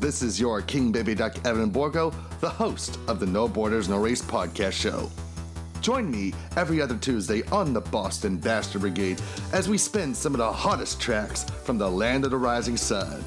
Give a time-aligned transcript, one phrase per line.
[0.00, 3.98] This is your King Baby Duck Evan Borgo, the host of the No Borders, No
[3.98, 5.10] Race podcast show.
[5.80, 9.20] Join me every other Tuesday on the Boston Bastard Brigade
[9.52, 13.24] as we spin some of the hottest tracks from the land of the rising sun.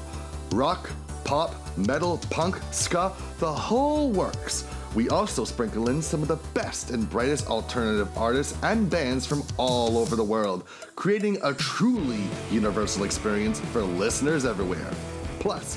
[0.50, 0.90] Rock,
[1.24, 4.66] pop, metal, punk, ska, the whole works.
[4.94, 9.42] We also sprinkle in some of the best and brightest alternative artists and bands from
[9.58, 10.66] all over the world,
[10.96, 14.90] creating a truly universal experience for listeners everywhere.
[15.38, 15.76] Plus,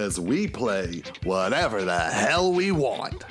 [0.00, 3.22] Because we play whatever the hell we want.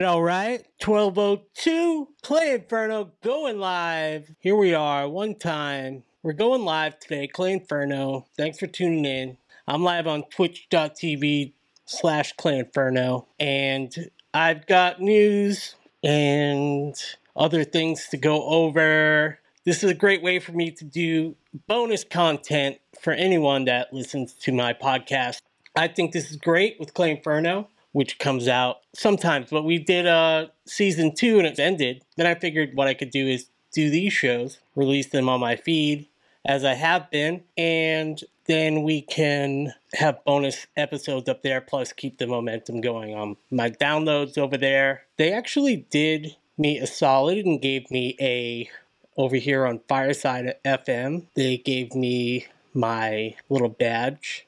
[0.00, 4.30] All right, 1202, Clay Inferno going live.
[4.40, 6.02] Here we are, one time.
[6.22, 8.26] We're going live today, Clay Inferno.
[8.36, 9.38] Thanks for tuning in.
[9.66, 11.54] I'm live on twitch.tv
[11.86, 16.94] slash Clay Inferno, and I've got news and
[17.34, 19.38] other things to go over.
[19.64, 21.34] This is a great way for me to do
[21.66, 25.40] bonus content for anyone that listens to my podcast.
[25.74, 27.68] I think this is great with Clay Inferno
[27.98, 29.50] which comes out sometimes.
[29.50, 32.04] But we did uh, season two and it's ended.
[32.16, 35.56] Then I figured what I could do is do these shows, release them on my
[35.56, 36.06] feed
[36.44, 42.18] as I have been, and then we can have bonus episodes up there, plus keep
[42.18, 45.02] the momentum going on my downloads over there.
[45.16, 48.70] They actually did me a solid and gave me a
[49.16, 51.26] over here on Fireside FM.
[51.34, 54.46] They gave me my little badge.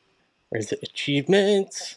[0.51, 0.79] Where's it?
[0.85, 1.97] Achievements.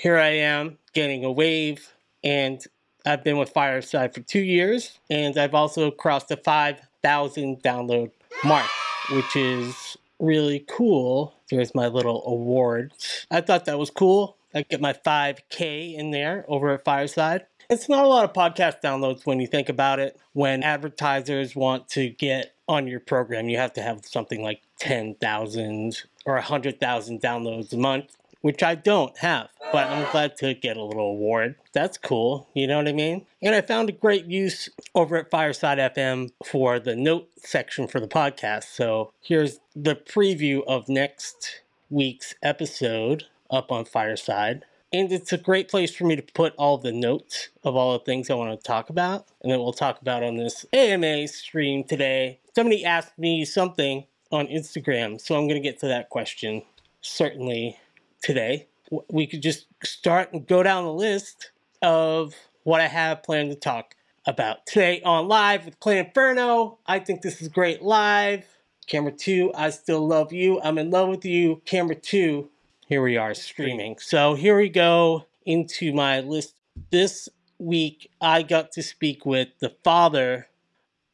[0.00, 1.92] Here I am getting a wave,
[2.24, 2.64] and
[3.04, 8.10] I've been with Fireside for two years, and I've also crossed the 5,000 download
[8.42, 8.64] mark,
[9.10, 11.34] which is really cool.
[11.50, 13.26] There's my little awards.
[13.30, 14.38] I thought that was cool.
[14.54, 17.44] I get my 5K in there over at Fireside.
[17.68, 20.18] It's not a lot of podcast downloads when you think about it.
[20.32, 26.04] When advertisers want to get on your program, you have to have something like 10,000
[26.24, 30.82] or 100,000 downloads a month which I don't have, but I'm glad to get a
[30.82, 31.56] little award.
[31.72, 33.26] That's cool, you know what I mean?
[33.42, 38.00] And I found a great use over at Fireside FM for the note section for
[38.00, 38.64] the podcast.
[38.64, 44.64] So here's the preview of next week's episode up on Fireside.
[44.92, 48.04] And it's a great place for me to put all the notes of all the
[48.04, 49.26] things I want to talk about.
[49.40, 52.40] And then we'll talk about on this AMA stream today.
[52.56, 56.62] Somebody asked me something on Instagram, so I'm going to get to that question
[57.00, 57.78] certainly
[58.22, 58.68] today.
[59.08, 63.56] We could just start and go down the list of what I have planned to
[63.56, 63.94] talk
[64.26, 66.78] about today on live with Clay Inferno.
[66.86, 68.44] I think this is great live.
[68.86, 70.60] Camera two, I still love you.
[70.62, 71.62] I'm in love with you.
[71.64, 72.50] Camera two,
[72.86, 73.98] here we are streaming.
[73.98, 76.54] So here we go into my list.
[76.90, 77.28] This
[77.58, 80.48] week, I got to speak with the father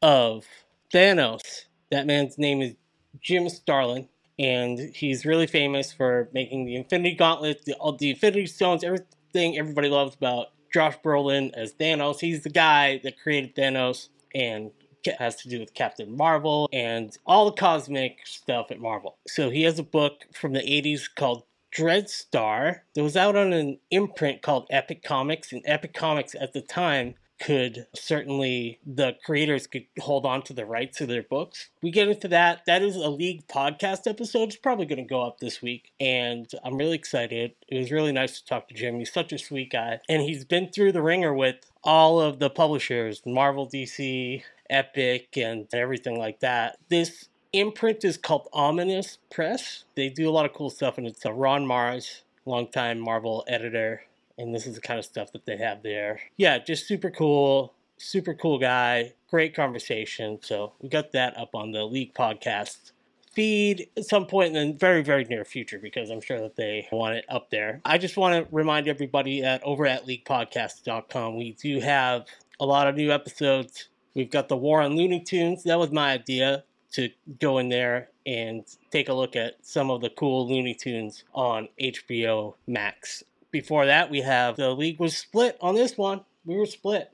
[0.01, 0.45] of
[0.93, 1.65] Thanos.
[1.91, 2.75] That man's name is
[3.21, 8.45] Jim Starlin and he's really famous for making the Infinity Gauntlet, the, all the Infinity
[8.47, 12.19] Stones, everything everybody loves about Josh Brolin as Thanos.
[12.19, 14.71] He's the guy that created Thanos and
[15.19, 19.17] has to do with Captain Marvel and all the cosmic stuff at Marvel.
[19.27, 21.43] So he has a book from the 80s called
[21.75, 26.61] Dreadstar that was out on an imprint called Epic Comics, and Epic Comics at the
[26.61, 31.69] time could certainly the creators could hold on to the rights to their books.
[31.81, 32.65] We get into that.
[32.65, 34.49] That is a league podcast episode.
[34.49, 37.53] It's probably going to go up this week, and I'm really excited.
[37.67, 38.99] It was really nice to talk to Jim.
[38.99, 42.49] He's such a sweet guy, and he's been through the ringer with all of the
[42.49, 46.77] publishers, Marvel, DC, Epic, and everything like that.
[46.89, 49.85] This imprint is called Ominous Press.
[49.95, 54.01] They do a lot of cool stuff, and it's a Ron Marz, longtime Marvel editor
[54.37, 56.19] and this is the kind of stuff that they have there.
[56.37, 60.39] Yeah, just super cool, super cool guy, great conversation.
[60.41, 62.91] So we got that up on the League podcast
[63.37, 66.87] feed at some point in the very, very near future because I'm sure that they
[66.91, 67.81] want it up there.
[67.85, 72.25] I just want to remind everybody that over at leaguepodcast.com, we do have
[72.59, 73.89] a lot of new episodes.
[74.15, 75.63] We've got the War on Looney Tunes.
[75.65, 76.63] That was my idea.
[76.93, 77.09] to
[77.39, 81.67] go in there and take a look at some of the cool Looney Tunes on
[81.79, 83.23] HBO Max.
[83.57, 86.21] Before that, we have the league was split on this one.
[86.45, 87.11] We were split.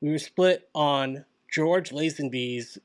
[0.00, 2.78] We were split on George Lazenby's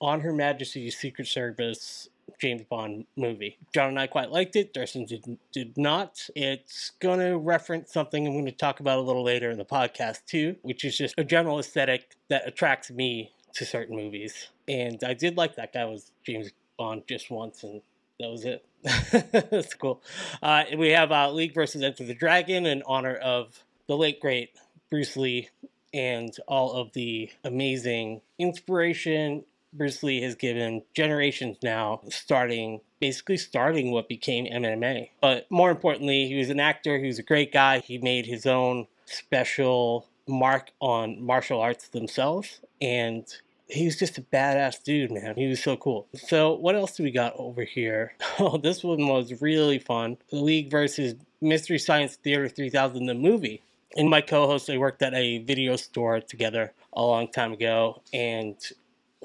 [0.00, 2.08] On Her Majesty's Secret Service
[2.40, 3.58] James Bond movie.
[3.72, 4.74] John and I quite liked it.
[4.74, 6.28] Darcy did, did not.
[6.34, 9.64] It's going to reference something I'm going to talk about a little later in the
[9.64, 14.48] podcast too, which is just a general aesthetic that attracts me to certain movies.
[14.66, 17.82] And I did like that guy was James Bond just once, and
[18.20, 18.64] that was it.
[19.50, 20.02] That's cool.
[20.42, 24.50] Uh, we have uh, League versus Enter the Dragon in honor of the late great
[24.90, 25.48] Bruce Lee
[25.94, 33.90] and all of the amazing inspiration Bruce Lee has given generations now, starting basically starting
[33.90, 35.10] what became MMA.
[35.20, 37.78] But more importantly, he was an actor, he was a great guy.
[37.78, 43.24] He made his own special mark on martial arts themselves and
[43.68, 45.34] he was just a badass dude, man.
[45.36, 46.06] He was so cool.
[46.14, 48.14] So what else do we got over here?
[48.38, 50.16] Oh, this one was really fun.
[50.30, 53.62] The League versus Mystery Science Theater 3000, the movie.
[53.96, 58.56] And my co-host, I worked at a video store together a long time ago, and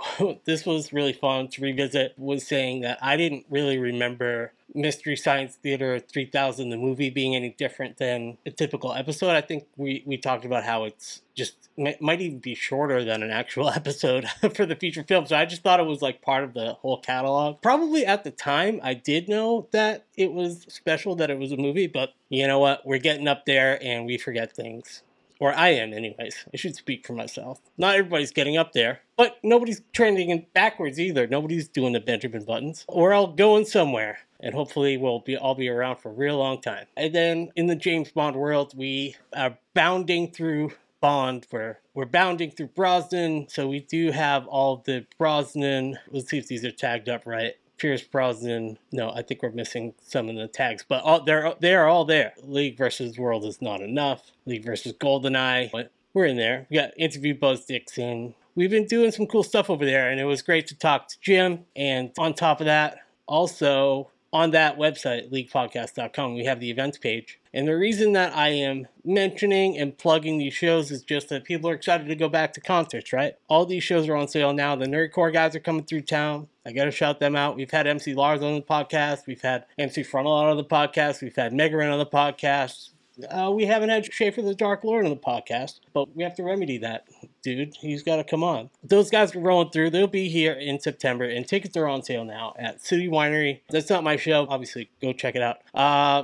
[0.46, 2.14] this was really fun to revisit.
[2.18, 7.50] Was saying that I didn't really remember Mystery Science Theater 3000, the movie, being any
[7.50, 9.32] different than a typical episode.
[9.32, 13.30] I think we, we talked about how it's just might even be shorter than an
[13.32, 15.26] actual episode for the feature film.
[15.26, 17.62] So I just thought it was like part of the whole catalog.
[17.62, 21.58] Probably at the time, I did know that it was special, that it was a
[21.58, 22.86] movie, but you know what?
[22.86, 25.04] We're getting up there and we forget things.
[25.40, 26.46] Or I am, anyways.
[26.54, 27.60] I should speak for myself.
[27.78, 31.28] Not everybody's getting up there, but nobody's trending backwards either.
[31.28, 32.86] Nobody's doing the Benjamin Buttons.
[32.90, 36.62] We're all going somewhere, and hopefully we'll be all be around for a real long
[36.62, 36.86] time.
[36.96, 41.46] And then in the James Bond world, we are bounding through Bond.
[41.52, 45.98] We're we're bounding through Brosnan, so we do have all the Brosnan.
[46.10, 47.54] Let's see if these are tagged up right.
[47.78, 48.78] Pierce Brosnan.
[48.92, 52.06] No, I think we're missing some of the tags, but all, they're they are all
[52.06, 52.34] there.
[52.44, 54.32] League versus World is not enough.
[54.46, 56.66] League versus Goldeneye, but we're in there.
[56.70, 58.34] We got interview Buzz Dixon.
[58.56, 61.16] We've been doing some cool stuff over there, and it was great to talk to
[61.22, 61.66] Jim.
[61.76, 67.40] And on top of that, also on that website, leaguepodcast.com, we have the events page.
[67.58, 71.72] And the reason that I am mentioning and plugging these shows is just that people
[71.72, 73.34] are excited to go back to concerts, right?
[73.48, 74.76] All these shows are on sale now.
[74.76, 76.50] The Nerdcore guys are coming through town.
[76.68, 77.56] I got to shout them out.
[77.56, 79.26] We've had MC Lars on the podcast.
[79.26, 81.24] We've had MC Frontal on the podcast.
[81.24, 82.92] We've had Mega Ran on the podcast.
[83.28, 86.78] Uh, we haven't had Schaffer the Darklord on the podcast, but we have to remedy
[86.78, 87.06] that,
[87.56, 87.76] dude.
[87.76, 88.70] He's got to come on.
[88.84, 89.92] Those guys are rolling through.
[89.92, 93.62] They'll be here in September, and tickets are on sale now at City Winery.
[93.70, 94.46] That's not my show.
[94.50, 95.58] Obviously, go check it out.
[95.74, 96.24] Uh,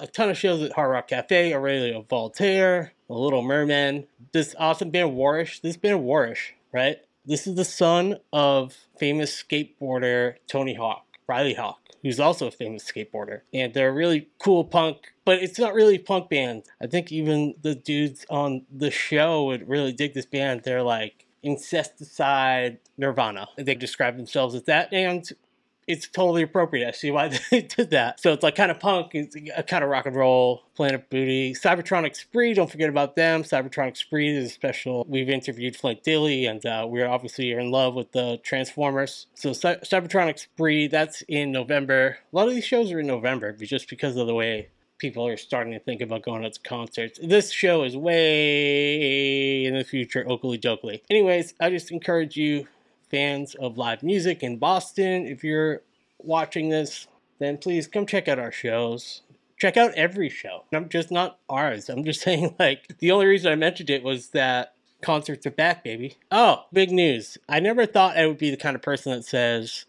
[0.00, 4.06] a ton of shows at Hard Rock Cafe, Aurelio Voltaire, The Little Merman.
[4.32, 5.60] This awesome band Warish.
[5.60, 6.98] This band Warish, right?
[7.24, 12.84] This is the son of famous skateboarder Tony Hawk, Riley Hawk who's also a famous
[12.84, 13.40] skateboarder.
[13.52, 16.62] And they're really cool punk, but it's not really punk band.
[16.80, 20.62] I think even the dudes on the show would really dig this band.
[20.64, 23.48] They're like incesticide Nirvana.
[23.58, 24.92] They describe themselves as that.
[24.92, 25.28] And
[25.88, 26.86] it's totally appropriate.
[26.86, 28.20] I see why they did that.
[28.20, 31.54] So it's like kind of punk, it's a kind of rock and roll, Planet Booty.
[31.54, 33.42] Cybertronic Spree, don't forget about them.
[33.42, 35.06] Cybertronic Spree is a special.
[35.08, 39.26] We've interviewed Flint Dille, and uh, we're obviously in love with the Transformers.
[39.34, 42.18] So Cy- Cybertronic Spree, that's in November.
[42.32, 45.36] A lot of these shows are in November just because of the way people are
[45.36, 47.18] starting to think about going out to concerts.
[47.22, 51.02] This show is way in the future, Oakley Dokley.
[51.10, 52.66] Anyways, I just encourage you
[53.10, 55.82] fans of live music in Boston, if you're
[56.18, 57.06] watching this,
[57.38, 59.22] then please come check out our shows.
[59.58, 60.64] Check out every show.
[60.72, 61.88] I'm just not ours.
[61.88, 65.84] I'm just saying, like, the only reason I mentioned it was that concerts are back,
[65.84, 66.16] baby.
[66.30, 67.38] Oh, big news.
[67.48, 69.86] I never thought I would be the kind of person that says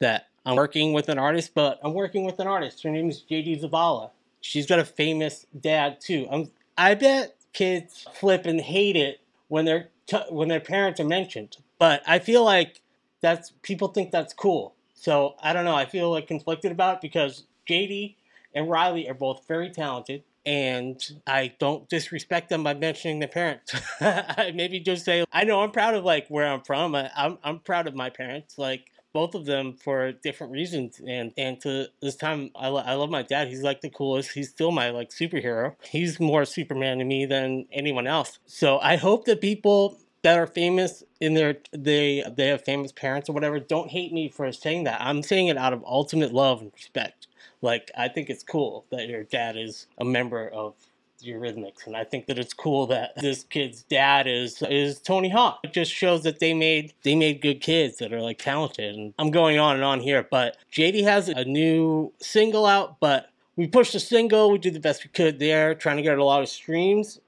[0.00, 2.82] that I'm working with an artist, but I'm working with an artist.
[2.82, 4.10] Her name is JD Zavala.
[4.46, 6.48] She's got a famous dad, too.
[6.78, 9.88] I bet kids flip and hate it when their
[10.30, 11.56] when their parents are mentioned.
[11.78, 12.80] But I feel like
[13.20, 14.74] that's people think that's cool.
[14.94, 15.74] So I don't know.
[15.74, 18.14] I feel like conflicted about it because JD
[18.54, 23.74] and Riley are both very talented, and I don't disrespect them by mentioning their parents.
[24.00, 26.94] I maybe just say I know I'm proud of like where I'm from.
[26.94, 28.58] I, I'm I'm proud of my parents.
[28.58, 28.84] Like
[29.16, 33.08] both of them for different reasons and and to this time I, lo- I love
[33.08, 37.04] my dad he's like the coolest he's still my like superhero he's more superman to
[37.06, 38.38] me than anyone else.
[38.44, 43.30] So i hope that people that are famous in their they they have famous parents
[43.30, 46.60] or whatever don't hate me for saying that i'm saying it out of ultimate love
[46.60, 47.26] and respect.
[47.62, 50.74] Like i think it's cool that your dad is a member of
[51.22, 55.60] Eurythmics, and I think that it's cool that this kid's dad is is Tony Hawk.
[55.64, 58.94] It just shows that they made they made good kids that are like talented.
[58.94, 63.30] And I'm going on and on here, but JD has a new single out, but
[63.56, 66.24] we pushed the single, we did the best we could there, trying to get a
[66.24, 67.20] lot of streams.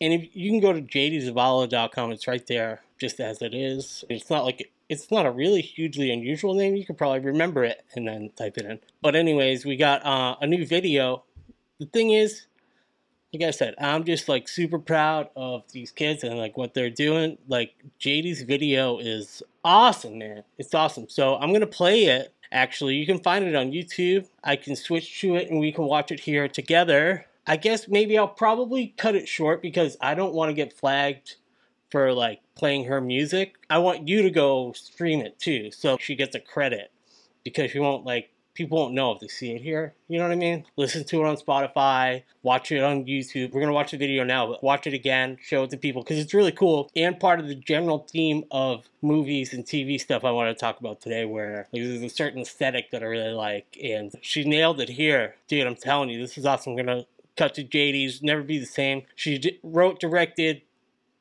[0.00, 4.04] And if you can go to jdzavala.com, it's right there, just as it is.
[4.08, 6.74] It's not like it's not a really hugely unusual name.
[6.74, 8.80] You could probably remember it and then type it in.
[9.02, 11.24] But anyways, we got uh, a new video.
[11.78, 12.46] The thing is,
[13.32, 16.90] like I said, I'm just like super proud of these kids and like what they're
[16.90, 17.36] doing.
[17.46, 20.44] Like JD's video is awesome, man.
[20.56, 21.08] It's awesome.
[21.08, 22.34] So I'm gonna play it.
[22.50, 24.26] Actually, you can find it on YouTube.
[24.42, 27.26] I can switch to it and we can watch it here together.
[27.46, 31.36] I guess maybe I'll probably cut it short because I don't want to get flagged
[31.90, 33.56] for like playing her music.
[33.68, 36.90] I want you to go stream it too, so she gets a credit
[37.44, 39.94] because she won't like people won't know if they see it here.
[40.08, 40.64] You know what I mean?
[40.76, 43.52] Listen to it on Spotify, watch it on YouTube.
[43.52, 46.18] We're gonna watch the video now, but watch it again, show it to people because
[46.18, 50.32] it's really cool and part of the general theme of movies and TV stuff I
[50.32, 51.24] want to talk about today.
[51.24, 55.36] Where like, there's a certain aesthetic that I really like, and she nailed it here,
[55.46, 55.64] dude.
[55.64, 56.72] I'm telling you, this is awesome.
[56.72, 59.02] I'm gonna cut to JD's Never Be the Same.
[59.14, 60.62] She wrote, directed,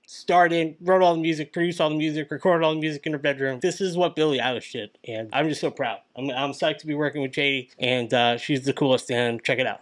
[0.08, 3.20] started, wrote all the music, produced all the music, recorded all the music in her
[3.20, 3.60] bedroom.
[3.60, 6.00] This is what Billie Eilish did, and I'm just so proud.
[6.16, 9.60] I'm, I'm psyched to be working with JD, and uh, she's the coolest, and check
[9.60, 9.82] it out.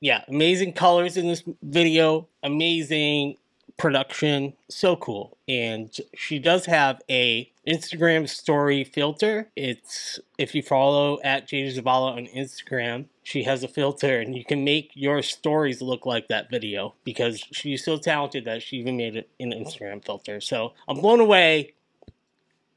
[0.00, 3.36] Yeah, amazing colors in this video, amazing
[3.76, 5.36] production, so cool.
[5.46, 9.48] And she does have a Instagram story filter.
[9.56, 14.44] It's if you follow at JD Zavala on Instagram, she has a filter and you
[14.44, 18.96] can make your stories look like that video because she's so talented that she even
[18.96, 20.40] made it an Instagram filter.
[20.40, 21.74] So I'm blown away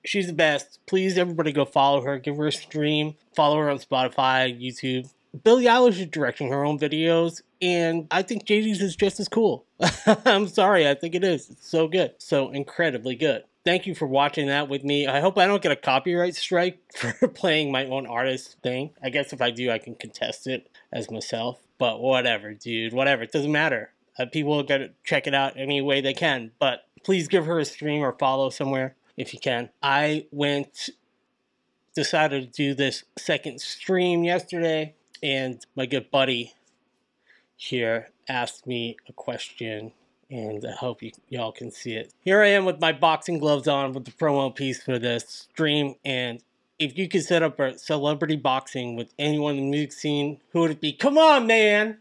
[0.06, 0.80] she's the best.
[0.86, 2.20] Please, everybody, go follow her.
[2.20, 3.16] Give her a stream.
[3.36, 5.10] Follow her on Spotify, YouTube.
[5.42, 9.66] Billie Eilish is directing her own videos, and I think JD's is just as cool.
[10.26, 11.50] I'm sorry, I think it is.
[11.50, 12.14] It's so good.
[12.20, 13.44] So incredibly good.
[13.66, 15.08] Thank you for watching that with me.
[15.08, 16.80] I hope I don't get a copyright strike
[17.20, 18.92] for playing my own artist thing.
[19.02, 21.60] I guess if I do, I can contest it as myself.
[21.80, 22.94] But whatever, dude.
[22.94, 23.24] Whatever.
[23.24, 23.92] It doesn't matter.
[24.20, 26.52] Uh, people are going to check it out any way they can.
[26.60, 29.70] But please give her a stream or follow somewhere if you can.
[29.82, 30.90] I went,
[31.96, 36.54] decided to do this second stream yesterday, and my good buddy
[37.56, 39.94] here asked me a question,
[40.30, 42.14] and I hope y'all can see it.
[42.20, 45.96] Here I am with my boxing gloves on with the promo piece for this stream,
[46.06, 46.44] and
[46.78, 50.60] if you could set up a celebrity boxing with anyone in the music scene, who
[50.60, 50.94] would it be?
[50.94, 52.00] Come on, man!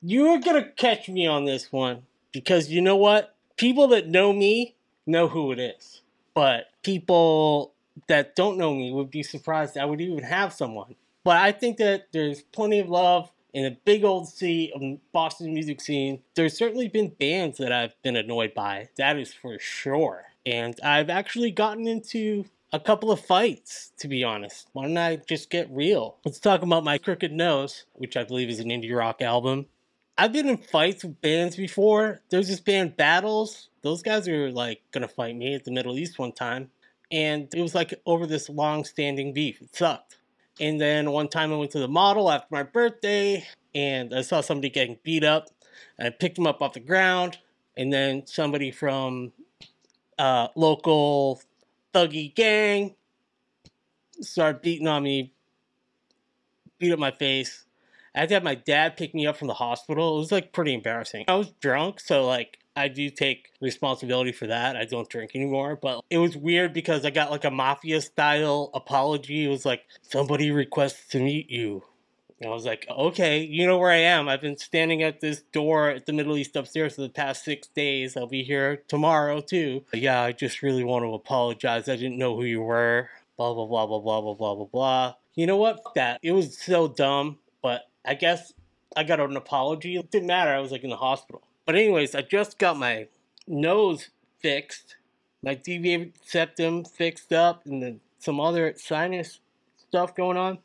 [0.00, 2.02] You're gonna catch me on this one.
[2.32, 3.36] Because you know what?
[3.56, 4.74] People that know me
[5.06, 6.02] know who it is
[6.34, 7.72] but people
[8.08, 10.96] that don't know me would be surprised I would even have someone.
[11.24, 14.98] But I think that there's plenty of love in a big old sea of um,
[15.12, 16.22] Boston music scene.
[16.34, 20.24] There's certainly been bands that I've been annoyed by, that is for sure.
[20.44, 24.68] And I've actually gotten into a couple of fights, to be honest.
[24.72, 26.16] Why don't I just get real?
[26.24, 29.66] Let's talk about my Crooked Nose, which I believe is an indie rock album.
[30.18, 32.20] I've been in fights with bands before.
[32.30, 36.18] There's this band Battles those guys were like gonna fight me at the Middle East
[36.18, 36.70] one time,
[37.12, 39.60] and it was like over this long-standing beef.
[39.60, 40.16] It sucked.
[40.60, 43.44] And then one time I went to the model after my birthday,
[43.74, 45.48] and I saw somebody getting beat up.
[45.98, 47.38] I picked him up off the ground,
[47.76, 49.32] and then somebody from
[50.18, 51.40] uh, local
[51.92, 52.94] thuggy gang
[54.20, 55.32] started beating on me
[56.78, 57.64] beat up my face.
[58.14, 60.16] I had to have my dad pick me up from the hospital.
[60.16, 61.24] It was like pretty embarrassing.
[61.26, 64.76] I was drunk, so like I do take responsibility for that.
[64.76, 68.70] I don't drink anymore, but it was weird because I got like a mafia style
[68.74, 69.44] apology.
[69.44, 71.84] It was like somebody requests to meet you.
[72.40, 74.28] And I was like, okay, you know where I am.
[74.28, 77.68] I've been standing at this door at the Middle East upstairs for the past six
[77.68, 78.16] days.
[78.16, 79.84] I'll be here tomorrow too.
[79.92, 81.88] But yeah, I just really want to apologize.
[81.88, 83.08] I didn't know who you were.
[83.36, 85.14] Blah, blah, blah, blah, blah, blah, blah, blah, blah.
[85.34, 85.80] You know what?
[85.94, 86.18] That.
[86.22, 88.52] It was so dumb, but I guess
[88.96, 89.96] I got an apology.
[89.96, 90.50] It didn't matter.
[90.50, 91.42] I was like in the hospital.
[91.66, 93.08] But anyways, I just got my
[93.46, 94.96] nose fixed,
[95.42, 99.40] my deviated septum fixed up, and then some other sinus
[99.76, 100.58] stuff going on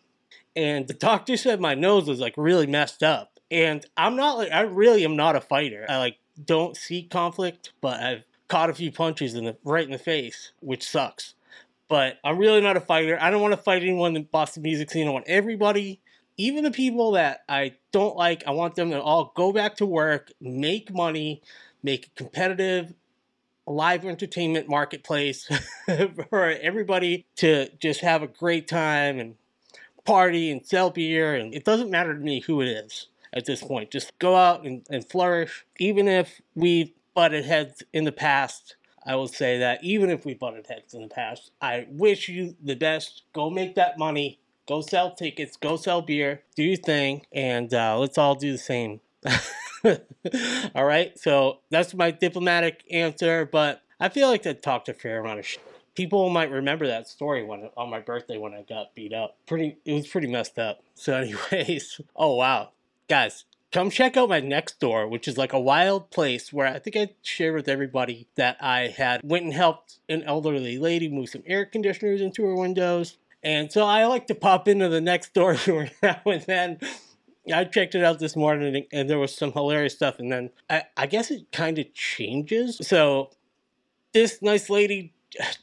[0.60, 3.40] and the doctor said my nose was like really messed up.
[3.52, 5.86] And I'm not like I really am not a fighter.
[5.88, 9.92] I like don't seek conflict, but I've caught a few punches in the right in
[9.92, 11.36] the face, which sucks.
[11.88, 13.18] But I'm really not a fighter.
[13.20, 15.08] I don't want to fight anyone in the Boston music scene.
[15.08, 16.02] I want everybody,
[16.40, 19.86] even the people that I don't like, I want them to all go back to
[19.86, 21.42] work, make money,
[21.84, 22.94] make a competitive
[23.68, 25.50] live entertainment marketplace
[26.30, 29.36] for everybody to just have a great time and
[30.06, 33.62] party and sell beer, and it doesn't matter to me who it is at this
[33.62, 33.92] point.
[33.92, 35.66] Just go out and, and flourish.
[35.78, 40.36] Even if we've butted heads in the past, I will say that even if we
[40.36, 43.24] butted heads in the past, I wish you the best.
[43.34, 44.39] Go make that money.
[44.70, 45.58] Go sell tickets.
[45.58, 46.44] Go sell beer.
[46.56, 49.02] Do your thing, and uh, let's all do the same.
[50.76, 51.18] all right.
[51.18, 55.46] So that's my diplomatic answer, but I feel like I talked a fair amount of
[55.48, 55.64] shit
[56.00, 59.36] people might remember that story when on my birthday when I got beat up.
[59.46, 60.82] Pretty, it was pretty messed up.
[60.96, 62.72] So, anyways, oh wow,
[63.08, 66.78] guys, come check out my next door, which is like a wild place where I
[66.78, 71.30] think I shared with everybody that I had went and helped an elderly lady move
[71.30, 73.18] some air conditioners into her windows.
[73.44, 75.58] And so I like to pop into the next door
[76.04, 76.80] now and then.
[77.52, 80.20] I checked it out this morning and there was some hilarious stuff.
[80.20, 82.78] And then I, I guess it kind of changes.
[82.82, 83.32] So
[84.14, 85.14] this nice lady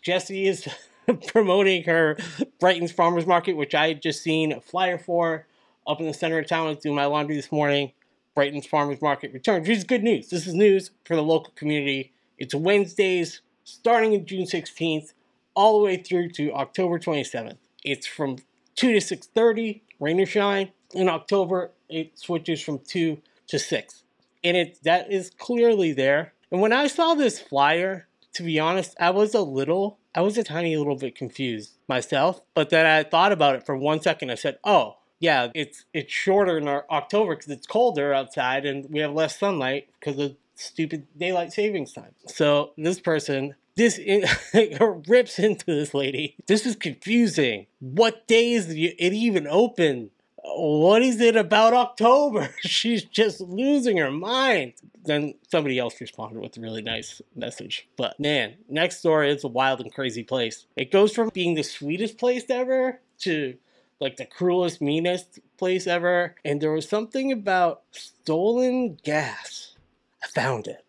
[0.03, 0.69] Jessie, is
[1.29, 2.17] promoting her
[2.61, 5.47] Brighton's Farmers Market, which I had just seen a flyer for
[5.87, 6.67] up in the center of town.
[6.67, 7.93] I was doing my laundry this morning.
[8.35, 10.29] Brighton's Farmers Market returns, which is good news.
[10.29, 12.13] This is news for the local community.
[12.39, 15.15] It's Wednesdays starting in June 16th
[15.55, 17.57] all the way through to October 27th.
[17.87, 18.39] It's from
[18.75, 20.73] 2 to 6.30, rain or shine.
[20.93, 24.03] In October, it switches from 2 to 6.
[24.45, 26.35] And it that is clearly there.
[26.51, 30.37] And when I saw this flyer, to be honest, I was a little, I was
[30.37, 32.43] a tiny little bit confused myself.
[32.55, 34.31] But then I thought about it for one second.
[34.31, 39.01] I said, oh, yeah, it's it's shorter in October because it's colder outside and we
[39.01, 42.15] have less sunlight because of stupid daylight savings time.
[42.27, 44.25] So this person, this in,
[45.09, 46.37] rips into this lady.
[46.47, 47.67] This is confusing.
[47.81, 50.11] What days it even open?
[50.55, 52.55] what is it about October?
[52.61, 54.75] She's just losing her mind.
[55.05, 57.89] Then somebody else responded with a really nice message.
[57.97, 60.67] But man, next door is a wild and crazy place.
[60.77, 63.57] It goes from being the sweetest place ever to
[64.01, 66.35] like the cruelest, meanest place ever.
[66.45, 69.75] And there was something about stolen gas.
[70.23, 70.85] I found it.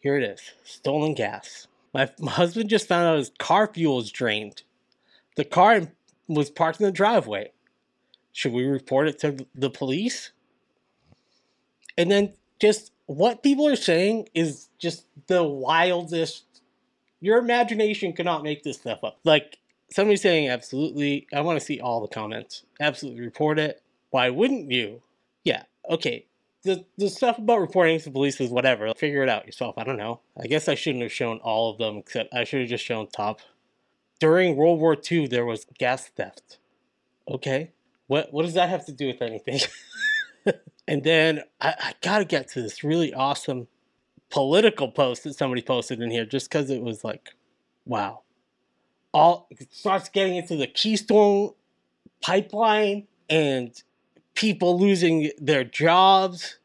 [0.00, 1.67] Here it is stolen gas.
[2.20, 4.62] My, husband just found out his car fuel is drained.
[5.36, 5.88] The car
[6.28, 7.50] was parked in the driveway
[8.38, 10.30] should we report it to the police?
[11.96, 16.44] And then just what people are saying is just the wildest.
[17.20, 19.18] Your imagination cannot make this stuff up.
[19.24, 19.58] Like
[19.90, 22.62] somebody saying, absolutely, I want to see all the comments.
[22.78, 23.82] Absolutely report it.
[24.10, 25.02] Why wouldn't you?
[25.42, 26.26] Yeah, okay.
[26.68, 28.92] The, the stuff about reporting to police is whatever.
[28.94, 29.78] Figure it out yourself.
[29.78, 30.20] I don't know.
[30.38, 33.06] I guess I shouldn't have shown all of them, except I should have just shown
[33.06, 33.40] top.
[34.20, 36.58] During World War II, there was gas theft.
[37.26, 37.72] Okay.
[38.06, 39.60] What what does that have to do with anything?
[40.86, 43.68] and then I, I gotta get to this really awesome
[44.28, 47.30] political post that somebody posted in here just because it was like,
[47.86, 48.24] wow.
[49.14, 51.54] All it starts getting into the Keystone
[52.20, 53.72] pipeline and
[54.34, 56.57] people losing their jobs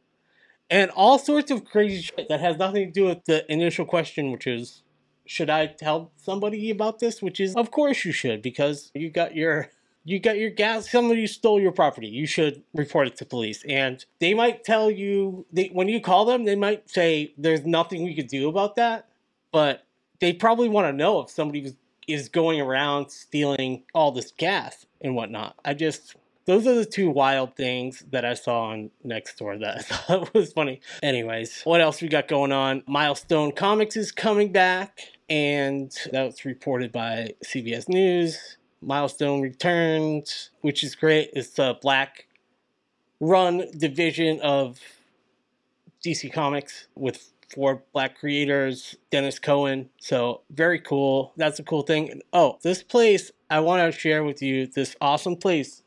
[0.73, 4.31] and all sorts of crazy shit that has nothing to do with the initial question,
[4.31, 4.81] which is,
[5.23, 7.21] should I tell somebody about this?
[7.21, 9.69] Which is, of course you should, because you got your
[10.03, 12.07] you got your gas somebody stole your property.
[12.07, 13.63] You should report it to police.
[13.69, 18.03] And they might tell you they when you call them they might say there's nothing
[18.03, 19.07] we could do about that.
[19.51, 19.86] But
[20.19, 21.75] they probably want to know if somebody was,
[22.07, 25.55] is going around stealing all this gas and whatnot.
[25.63, 29.82] I just those are the two wild things that I saw on Nextdoor that I
[29.82, 30.82] thought was funny.
[31.01, 32.84] Anyways, what else we got going on?
[32.88, 38.58] Milestone Comics is coming back, and that was reported by CBS News.
[38.82, 41.29] Milestone Returns, which is great.
[41.34, 42.27] It's the black
[43.21, 44.79] run division of
[46.06, 49.89] DC Comics with four black creators, Denys Cowan.
[49.99, 51.34] So very cool.
[51.38, 52.21] That's a cool thing.
[52.34, 55.82] Oh, this place I want to share with you this awesome place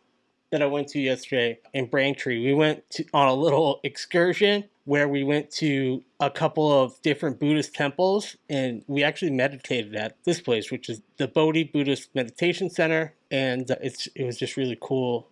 [0.51, 2.45] that I went to yesterday in Braintree.
[2.45, 7.41] We went to, on a little excursion where we went to a couple of different
[7.41, 12.71] Buddhist temples and we actually meditated at this place, which is the Bodhi Buddhist Meditation
[12.71, 13.15] Center.
[13.31, 15.29] And uh, it's it was just really cool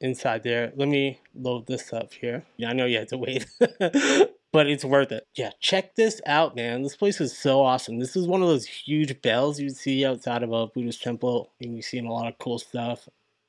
[0.00, 0.72] inside there.
[0.76, 2.44] Let me load this up here.
[2.56, 3.46] Yeah, I know you had to wait.
[4.52, 5.26] but it's worth it.
[5.34, 6.82] Yeah, check this out, man.
[6.82, 7.98] This place is so awesome.
[7.98, 11.76] This is one of those huge bells you see outside of a Buddhist temple, and
[11.76, 13.08] you've seen a lot of cool stuff.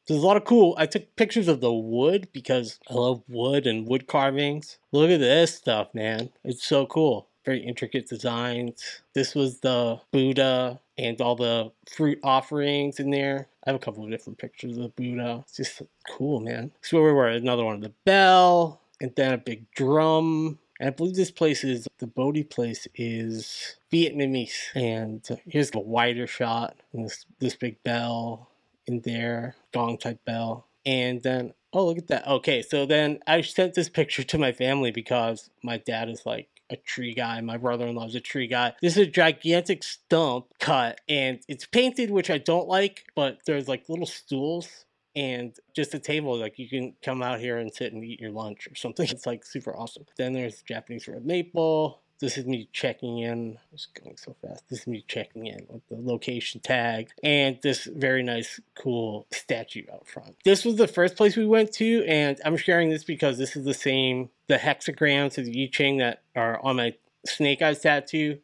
[0.10, 0.74] There's a lot of cool.
[0.76, 4.80] I took pictures of the wood because I love wood and wood carvings.
[4.92, 6.32] Look at this stuff, man.
[6.44, 7.28] It's so cool.
[7.46, 9.04] Very intricate designs.
[9.14, 13.50] This was the Buddha and all the fruit offerings in there.
[13.68, 15.44] I have a couple of different pictures of Buddha.
[15.44, 16.72] It's just cool, man.
[16.82, 20.88] So where we were, another one of the bell, and then a big drum and
[20.88, 24.74] I believe this place is, the Bodhi place is Vietnamese.
[24.74, 28.49] And here's the wider shot, this, this big bell
[28.90, 30.68] in there, gong type bell.
[30.86, 32.28] And then, oh, look at that.
[32.28, 36.50] Okay, so then I sent this picture to my family because my dad is like
[36.70, 37.40] a tree guy.
[37.42, 38.74] My brother-in-law is a tree guy.
[38.82, 43.68] This is a gigantic stump cut and it's painted, which I don't like, but there's
[43.68, 47.94] like little stools and just a table like you can come out here and sit
[47.94, 52.02] and eat your lunch or something it's like super awesome then there's japanese red maple
[52.20, 55.88] this is me checking in it's going so fast this is me checking in with
[55.90, 61.16] the location tag and this very nice cool statue out front this was the first
[61.16, 65.38] place we went to and i'm sharing this because this is the same the hexagrams
[65.38, 66.94] of the I Ching that are on my
[67.26, 68.40] snake eyes tattoo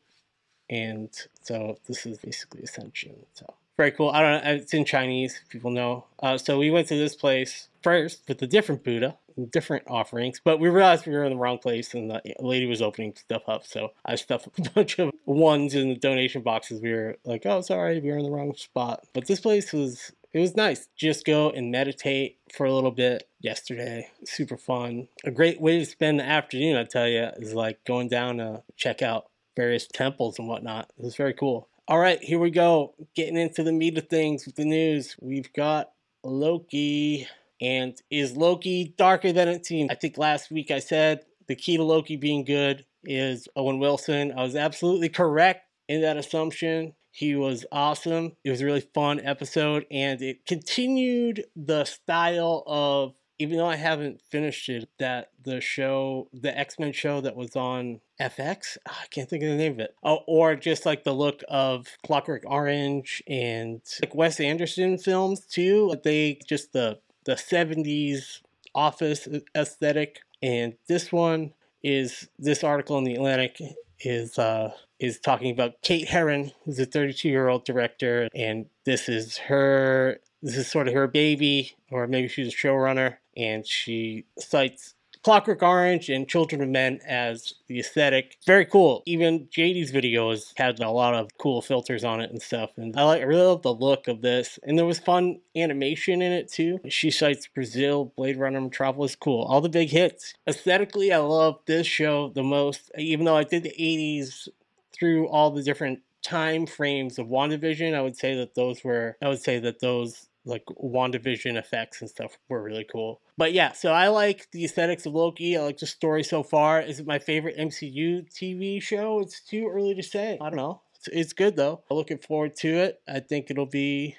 [0.70, 1.10] and
[1.42, 4.10] so this is basically ascension so very cool.
[4.10, 4.52] I don't know.
[4.52, 5.42] It's in Chinese.
[5.50, 6.06] People know.
[6.22, 9.16] Uh, so we went to this place first with a different Buddha,
[9.52, 12.82] different offerings, but we realized we were in the wrong place and the lady was
[12.82, 13.64] opening stuff up.
[13.64, 16.82] So I stuffed a bunch of ones in the donation boxes.
[16.82, 19.06] We were like, oh, sorry, we were in the wrong spot.
[19.14, 20.88] But this place was it was nice.
[20.98, 24.10] Just go and meditate for a little bit yesterday.
[24.26, 25.08] Super fun.
[25.24, 28.64] A great way to spend the afternoon, I tell you, is like going down to
[28.76, 30.92] check out various temples and whatnot.
[30.98, 31.70] It was very cool.
[31.88, 32.96] All right, here we go.
[33.16, 35.16] Getting into the meat of things with the news.
[35.22, 35.92] We've got
[36.24, 37.28] Loki.
[37.62, 39.90] And is Loki darker than it seems?
[39.90, 44.34] I think last week I said the key to Loki being good is Owen Wilson.
[44.36, 46.94] I was absolutely correct in that assumption.
[47.12, 48.34] He was awesome.
[48.44, 53.76] It was a really fun episode, and it continued the style of even though I
[53.76, 58.92] haven't finished it, that the show, the X Men show that was on FX, oh,
[58.92, 59.96] ah, I can't think of the name of it.
[60.04, 65.96] Oh, or just like the look of Clockwork Orange and like Wes Anderson films too.
[66.04, 68.42] They just the the seventies
[68.74, 73.62] office aesthetic, and this one is this article in the Atlantic
[74.00, 79.08] is uh is talking about Kate Herron, who's a 32 year old director, and this
[79.10, 84.26] is her this is sort of her baby, or maybe she's a showrunner, and she
[84.40, 84.95] cites
[85.26, 88.38] Clockwork Orange and Children of Men as the aesthetic.
[88.46, 89.02] Very cool.
[89.08, 92.70] Even JD's videos had a lot of cool filters on it and stuff.
[92.78, 94.60] And I like I really love the look of this.
[94.62, 96.78] And there was fun animation in it too.
[96.90, 99.16] She cites Brazil, Blade Runner, Metropolis.
[99.16, 99.42] Cool.
[99.46, 100.36] All the big hits.
[100.48, 102.92] Aesthetically, I love this show the most.
[102.96, 104.48] Even though I did the 80s
[104.94, 109.30] through all the different time frames of WandaVision, I would say that those were I
[109.30, 113.22] would say that those like WandaVision effects and stuff were really cool.
[113.38, 115.58] But yeah, so I like the aesthetics of Loki.
[115.58, 116.82] I like the story so far.
[116.82, 119.20] Is it my favorite MCU TV show?
[119.20, 120.38] It's too early to say.
[120.40, 120.82] I don't know.
[120.96, 121.84] It's, it's good though.
[121.90, 123.02] I'm looking forward to it.
[123.08, 124.16] I think it'll be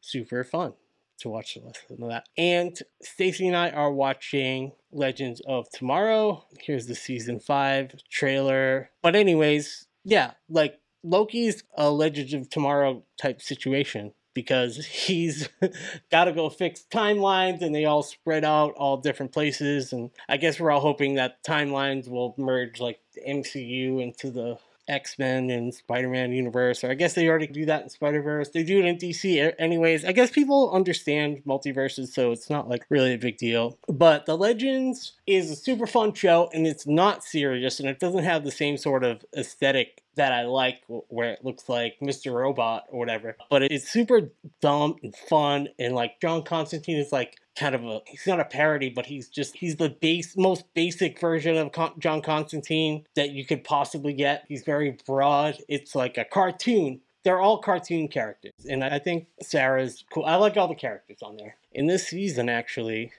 [0.00, 0.74] super fun
[1.18, 2.26] to watch the rest of that.
[2.36, 6.44] And Stacy and I are watching Legends of Tomorrow.
[6.60, 8.90] Here's the season five trailer.
[9.02, 15.48] But anyways, yeah, like Loki's a Legends of Tomorrow type situation because he's
[16.10, 19.92] got to go fix timelines and they all spread out all different places.
[19.92, 24.58] And I guess we're all hoping that timelines will merge like the MCU into the
[24.88, 28.22] X Men and Spider Man universe, or I guess they already do that in Spider
[28.22, 28.50] Verse.
[28.50, 30.04] They do it in DC, anyways.
[30.04, 33.78] I guess people understand multiverses, so it's not like really a big deal.
[33.88, 38.24] But The Legends is a super fun show, and it's not serious, and it doesn't
[38.24, 42.32] have the same sort of aesthetic that I like where it looks like Mr.
[42.32, 43.36] Robot or whatever.
[43.50, 48.00] But it's super dumb and fun and like John Constantine is like kind of a
[48.06, 51.94] he's not a parody but he's just he's the base most basic version of Con-
[51.98, 54.44] John Constantine that you could possibly get.
[54.48, 55.58] He's very broad.
[55.68, 60.26] It's like a cartoon they're all cartoon characters, and I think Sarah's cool.
[60.26, 61.56] I like all the characters on there.
[61.72, 63.12] In this season, actually,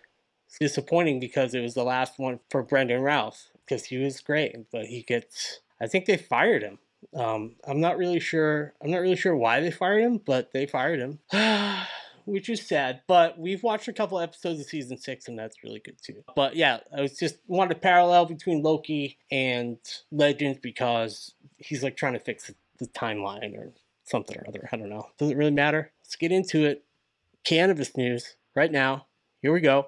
[0.47, 4.55] it's disappointing because it was the last one for Brandon Routh because he was great,
[4.71, 5.59] but he gets.
[5.81, 6.77] I think they fired him.
[7.15, 8.73] Um, I'm not really sure.
[8.81, 11.19] I'm not really sure why they fired him, but they fired him.
[12.25, 13.01] which is sad.
[13.07, 16.23] But we've watched a couple episodes of season six, and that's really good too.
[16.35, 19.77] But yeah, I was just wanted to parallel between Loki and
[20.11, 23.71] Legends because he's like trying to fix the timeline or
[24.03, 24.67] something or other.
[24.71, 25.07] I don't know.
[25.17, 25.91] Does it really matter?
[26.03, 26.83] Let's get into it.
[27.43, 29.05] Cannabis news right now.
[29.41, 29.87] Here we go.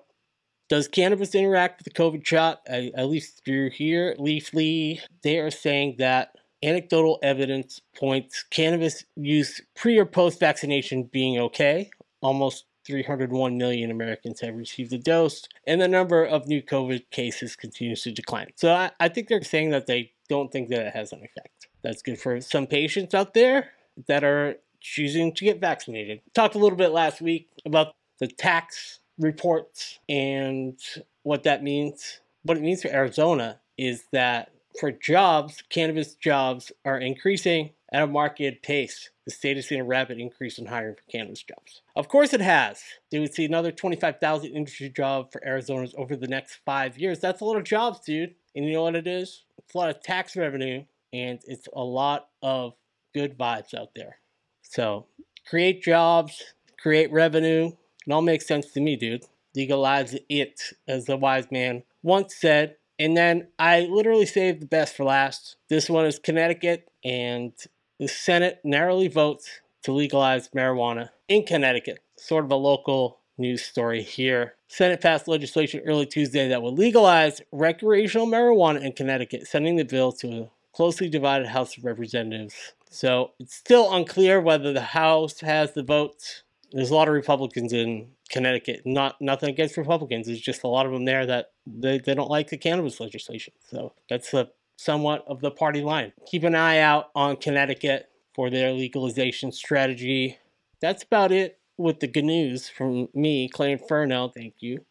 [0.70, 2.62] Does cannabis interact with the COVID shot?
[2.70, 9.62] I, at least through here, Leafly, they are saying that anecdotal evidence points cannabis use
[9.76, 11.90] pre or post vaccination being okay
[12.22, 17.56] almost 301 million Americans have received a dose, and the number of new COVID cases
[17.56, 18.48] continues to decline.
[18.56, 21.68] So I, I, think they're saying that they don't think that it has an effect.
[21.84, 23.72] That's good for some patients out there
[24.08, 26.22] that are choosing to get vaccinated.
[26.34, 30.80] Talked a little bit last week about the tax reports and
[31.24, 32.22] what that means.
[32.44, 38.08] What it means for Arizona is that for jobs, cannabis jobs are increasing at a
[38.08, 39.10] market pace.
[39.26, 41.82] The state has seen a rapid increase in hiring for cannabis jobs.
[41.96, 42.82] Of course it has.
[43.12, 47.20] They would see another 25,000 industry jobs for Arizonans over the next five years.
[47.20, 48.36] That's a lot of jobs, dude.
[48.56, 49.44] And you know what it is?
[49.58, 52.74] It's a lot of tax revenue and it's a lot of
[53.14, 54.18] good vibes out there.
[54.62, 55.08] So
[55.50, 57.72] create jobs, create revenue.
[58.06, 59.26] It all makes sense to me, dude.
[59.56, 62.76] Legalize it, as the wise man once said.
[63.00, 65.56] And then I literally saved the best for last.
[65.70, 67.54] This one is Connecticut, and
[68.00, 72.00] the Senate narrowly votes to legalize marijuana in Connecticut.
[72.18, 74.56] Sort of a local news story here.
[74.68, 80.12] Senate passed legislation early Tuesday that would legalize recreational marijuana in Connecticut, sending the bill
[80.12, 82.74] to a closely divided House of Representatives.
[82.90, 86.44] So it's still unclear whether the House has the votes.
[86.72, 88.82] There's a lot of Republicans in Connecticut.
[88.86, 90.28] Not nothing against Republicans.
[90.28, 93.54] There's just a lot of them there that they, they don't like the cannabis legislation.
[93.70, 96.14] So that's a somewhat of the party line.
[96.26, 100.38] Keep an eye out on Connecticut for their legalization strategy.
[100.80, 104.30] That's about it with the good news from me, Clay Inferno.
[104.30, 104.86] Thank you.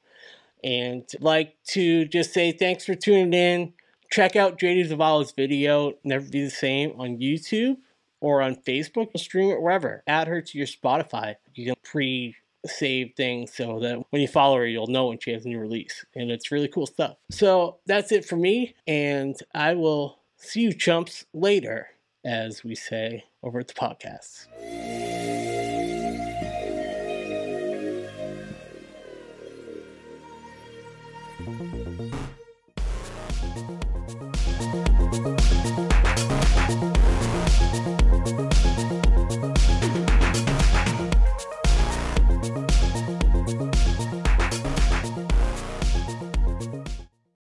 [0.63, 3.73] And like to just say thanks for tuning in.
[4.11, 7.77] Check out JD Zavala's video, Never Be the Same, on YouTube
[8.21, 9.17] or on Facebook.
[9.19, 10.03] Stream it wherever.
[10.07, 11.37] Add her to your Spotify.
[11.55, 12.37] You can pre
[12.67, 15.59] save things so that when you follow her, you'll know when she has a new
[15.59, 16.05] release.
[16.15, 17.17] And it's really cool stuff.
[17.31, 18.75] So that's it for me.
[18.87, 21.89] And I will see you chumps later,
[22.25, 24.47] as we say over at the podcast.